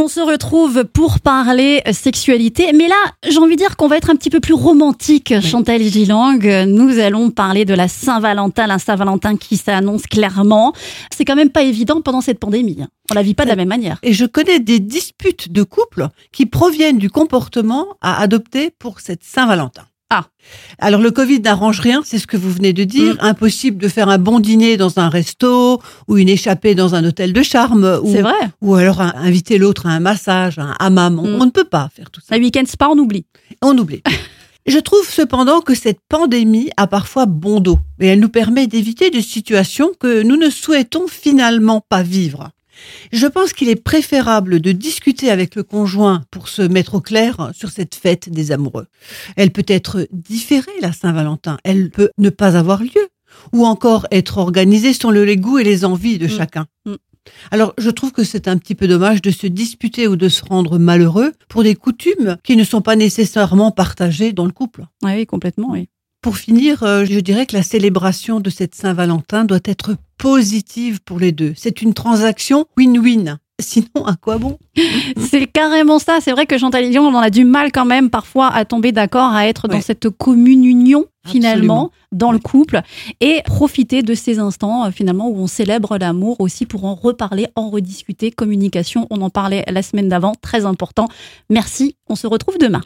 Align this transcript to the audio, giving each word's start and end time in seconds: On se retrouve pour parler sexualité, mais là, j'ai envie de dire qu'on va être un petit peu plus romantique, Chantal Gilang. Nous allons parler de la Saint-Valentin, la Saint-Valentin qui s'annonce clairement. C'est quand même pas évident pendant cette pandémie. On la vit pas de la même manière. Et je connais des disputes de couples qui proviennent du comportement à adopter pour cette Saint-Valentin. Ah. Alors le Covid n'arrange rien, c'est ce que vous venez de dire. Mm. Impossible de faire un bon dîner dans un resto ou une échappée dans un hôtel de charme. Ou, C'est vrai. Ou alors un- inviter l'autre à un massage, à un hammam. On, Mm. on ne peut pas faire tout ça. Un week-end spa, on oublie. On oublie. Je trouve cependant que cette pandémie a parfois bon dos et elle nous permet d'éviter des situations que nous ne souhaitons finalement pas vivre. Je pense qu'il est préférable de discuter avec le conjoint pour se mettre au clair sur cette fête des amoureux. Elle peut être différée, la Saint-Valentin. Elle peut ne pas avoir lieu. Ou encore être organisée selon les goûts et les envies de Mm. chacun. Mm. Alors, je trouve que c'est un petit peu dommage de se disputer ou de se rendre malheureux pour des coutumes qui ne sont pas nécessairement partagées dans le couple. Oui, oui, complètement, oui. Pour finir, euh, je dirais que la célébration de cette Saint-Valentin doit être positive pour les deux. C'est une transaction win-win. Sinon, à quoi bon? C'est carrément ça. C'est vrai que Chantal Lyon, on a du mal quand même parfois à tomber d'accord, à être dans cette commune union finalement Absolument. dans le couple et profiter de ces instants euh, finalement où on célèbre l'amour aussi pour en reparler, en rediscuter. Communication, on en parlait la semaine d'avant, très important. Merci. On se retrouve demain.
On 0.00 0.08
se 0.08 0.20
retrouve 0.20 0.84
pour 0.84 1.20
parler 1.20 1.80
sexualité, 1.92 2.72
mais 2.72 2.88
là, 2.88 2.96
j'ai 3.28 3.38
envie 3.38 3.54
de 3.54 3.60
dire 3.60 3.76
qu'on 3.76 3.86
va 3.86 3.96
être 3.96 4.10
un 4.10 4.16
petit 4.16 4.28
peu 4.28 4.40
plus 4.40 4.52
romantique, 4.52 5.40
Chantal 5.40 5.80
Gilang. 5.82 6.40
Nous 6.66 6.98
allons 6.98 7.30
parler 7.30 7.64
de 7.64 7.74
la 7.74 7.86
Saint-Valentin, 7.86 8.66
la 8.66 8.80
Saint-Valentin 8.80 9.36
qui 9.36 9.56
s'annonce 9.56 10.06
clairement. 10.06 10.72
C'est 11.14 11.24
quand 11.24 11.36
même 11.36 11.50
pas 11.50 11.62
évident 11.62 12.00
pendant 12.00 12.20
cette 12.20 12.40
pandémie. 12.40 12.78
On 13.10 13.14
la 13.14 13.22
vit 13.22 13.34
pas 13.34 13.44
de 13.44 13.50
la 13.50 13.56
même 13.56 13.68
manière. 13.68 13.98
Et 14.02 14.12
je 14.12 14.26
connais 14.26 14.58
des 14.58 14.80
disputes 14.80 15.52
de 15.52 15.62
couples 15.62 16.08
qui 16.32 16.46
proviennent 16.46 16.98
du 16.98 17.08
comportement 17.08 17.86
à 18.00 18.20
adopter 18.20 18.70
pour 18.70 18.98
cette 18.98 19.22
Saint-Valentin. 19.22 19.84
Ah. 20.16 20.26
Alors 20.78 21.00
le 21.00 21.10
Covid 21.10 21.40
n'arrange 21.40 21.80
rien, 21.80 22.02
c'est 22.04 22.18
ce 22.18 22.26
que 22.26 22.36
vous 22.36 22.50
venez 22.52 22.72
de 22.72 22.84
dire. 22.84 23.14
Mm. 23.14 23.18
Impossible 23.20 23.78
de 23.82 23.88
faire 23.88 24.08
un 24.08 24.18
bon 24.18 24.38
dîner 24.40 24.76
dans 24.76 24.98
un 24.98 25.08
resto 25.08 25.80
ou 26.08 26.16
une 26.18 26.28
échappée 26.28 26.74
dans 26.74 26.94
un 26.94 27.04
hôtel 27.04 27.32
de 27.32 27.42
charme. 27.42 28.00
Ou, 28.02 28.12
C'est 28.12 28.22
vrai. 28.22 28.32
Ou 28.60 28.74
alors 28.74 29.00
un- 29.00 29.14
inviter 29.16 29.58
l'autre 29.58 29.86
à 29.86 29.90
un 29.90 30.00
massage, 30.00 30.58
à 30.58 30.62
un 30.62 30.76
hammam. 30.78 31.18
On, 31.18 31.26
Mm. 31.38 31.42
on 31.42 31.46
ne 31.46 31.50
peut 31.50 31.64
pas 31.64 31.88
faire 31.94 32.10
tout 32.10 32.20
ça. 32.20 32.34
Un 32.36 32.38
week-end 32.38 32.62
spa, 32.66 32.88
on 32.90 32.98
oublie. 32.98 33.26
On 33.62 33.76
oublie. 33.76 34.02
Je 34.66 34.78
trouve 34.78 35.06
cependant 35.06 35.60
que 35.60 35.74
cette 35.74 35.98
pandémie 36.08 36.70
a 36.78 36.86
parfois 36.86 37.26
bon 37.26 37.60
dos 37.60 37.78
et 38.00 38.06
elle 38.06 38.20
nous 38.20 38.30
permet 38.30 38.66
d'éviter 38.66 39.10
des 39.10 39.20
situations 39.20 39.90
que 40.00 40.22
nous 40.22 40.36
ne 40.36 40.48
souhaitons 40.48 41.06
finalement 41.06 41.82
pas 41.88 42.02
vivre. 42.02 42.50
Je 43.12 43.26
pense 43.26 43.52
qu'il 43.52 43.68
est 43.68 43.82
préférable 43.82 44.60
de 44.60 44.72
discuter 44.72 45.30
avec 45.30 45.54
le 45.54 45.62
conjoint 45.62 46.22
pour 46.30 46.48
se 46.48 46.62
mettre 46.62 46.94
au 46.94 47.00
clair 47.00 47.50
sur 47.54 47.70
cette 47.70 47.94
fête 47.94 48.28
des 48.30 48.52
amoureux. 48.52 48.86
Elle 49.36 49.50
peut 49.50 49.64
être 49.66 50.08
différée, 50.12 50.72
la 50.80 50.92
Saint-Valentin. 50.92 51.58
Elle 51.64 51.90
peut 51.90 52.10
ne 52.18 52.30
pas 52.30 52.56
avoir 52.56 52.82
lieu. 52.82 53.08
Ou 53.52 53.66
encore 53.66 54.06
être 54.12 54.38
organisée 54.38 54.92
selon 54.92 55.10
les 55.24 55.36
goûts 55.36 55.58
et 55.58 55.64
les 55.64 55.84
envies 55.84 56.18
de 56.18 56.26
Mm. 56.26 56.30
chacun. 56.30 56.66
Mm. 56.86 56.94
Alors, 57.50 57.72
je 57.78 57.90
trouve 57.90 58.12
que 58.12 58.22
c'est 58.22 58.48
un 58.48 58.58
petit 58.58 58.74
peu 58.74 58.86
dommage 58.86 59.22
de 59.22 59.30
se 59.30 59.46
disputer 59.46 60.06
ou 60.06 60.14
de 60.14 60.28
se 60.28 60.44
rendre 60.44 60.78
malheureux 60.78 61.32
pour 61.48 61.62
des 61.62 61.74
coutumes 61.74 62.36
qui 62.44 62.54
ne 62.56 62.64
sont 62.64 62.82
pas 62.82 62.96
nécessairement 62.96 63.70
partagées 63.70 64.32
dans 64.32 64.44
le 64.44 64.52
couple. 64.52 64.84
Oui, 65.02 65.12
oui, 65.16 65.26
complètement, 65.26 65.70
oui. 65.72 65.88
Pour 66.24 66.38
finir, 66.38 66.84
euh, 66.84 67.04
je 67.04 67.20
dirais 67.20 67.44
que 67.44 67.54
la 67.54 67.62
célébration 67.62 68.40
de 68.40 68.48
cette 68.48 68.74
Saint-Valentin 68.74 69.44
doit 69.44 69.60
être 69.66 69.94
positive 70.16 71.02
pour 71.02 71.18
les 71.18 71.32
deux. 71.32 71.52
C'est 71.54 71.82
une 71.82 71.92
transaction 71.92 72.64
win-win. 72.78 73.36
Sinon, 73.60 74.06
à 74.06 74.16
quoi 74.16 74.38
bon? 74.38 74.56
C'est 75.18 75.46
carrément 75.46 75.98
ça. 75.98 76.20
C'est 76.22 76.30
vrai 76.30 76.46
que 76.46 76.56
Chantal 76.56 76.88
Lyon, 76.88 77.06
on 77.08 77.18
a 77.18 77.28
du 77.28 77.44
mal 77.44 77.72
quand 77.72 77.84
même 77.84 78.08
parfois 78.08 78.48
à 78.48 78.64
tomber 78.64 78.90
d'accord, 78.90 79.34
à 79.34 79.46
être 79.48 79.68
dans 79.68 79.82
cette 79.82 80.08
commune 80.08 80.64
union 80.64 81.04
finalement 81.26 81.88
Absolument. 81.88 81.90
dans 82.12 82.32
le 82.32 82.38
couple 82.38 82.80
et 83.20 83.42
profiter 83.44 84.02
de 84.02 84.14
ces 84.14 84.38
instants 84.38 84.86
euh, 84.86 84.90
finalement 84.90 85.28
où 85.28 85.36
on 85.36 85.46
célèbre 85.46 85.98
l'amour 85.98 86.40
aussi 86.40 86.64
pour 86.64 86.86
en 86.86 86.94
reparler, 86.94 87.48
en 87.54 87.68
rediscuter. 87.68 88.30
Communication, 88.30 89.06
on 89.10 89.20
en 89.20 89.28
parlait 89.28 89.62
la 89.68 89.82
semaine 89.82 90.08
d'avant, 90.08 90.32
très 90.40 90.64
important. 90.64 91.06
Merci. 91.50 91.96
On 92.08 92.16
se 92.16 92.26
retrouve 92.26 92.56
demain. 92.56 92.80